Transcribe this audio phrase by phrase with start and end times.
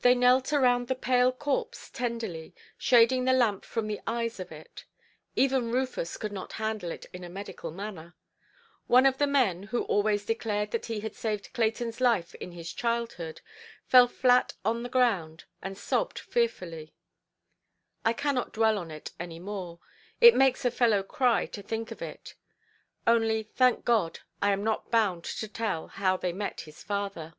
[0.00, 4.84] They knelt around the pale corpse tenderly, shading the lamp from the eyes of it;
[5.34, 8.14] even Rufus could not handle it in a medical manner.
[8.86, 12.72] One of the men, who always declared that he had saved Claytonʼs life in his
[12.72, 13.40] childhood,
[13.86, 16.92] fell flat on the ground, and sobbed fearfully.
[18.04, 19.78] I cannot dwell on it any more;
[20.20, 22.34] it makes a fellow cry to think of it.
[23.06, 27.34] Only, thank God, that I am not bound to tell how they met his father.